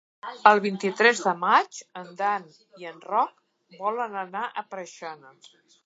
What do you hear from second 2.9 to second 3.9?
en Roc